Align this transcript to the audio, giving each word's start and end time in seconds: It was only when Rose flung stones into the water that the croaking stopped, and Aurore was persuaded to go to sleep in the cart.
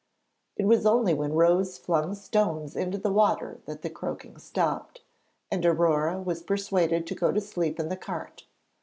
It 0.55 0.65
was 0.65 0.87
only 0.87 1.13
when 1.13 1.33
Rose 1.35 1.77
flung 1.77 2.15
stones 2.15 2.75
into 2.75 2.97
the 2.97 3.11
water 3.11 3.59
that 3.67 3.83
the 3.83 3.89
croaking 3.91 4.37
stopped, 4.39 5.01
and 5.51 5.63
Aurore 5.63 6.19
was 6.19 6.41
persuaded 6.41 7.05
to 7.05 7.13
go 7.13 7.31
to 7.31 7.39
sleep 7.39 7.79
in 7.79 7.89
the 7.89 7.95
cart. 7.97 8.45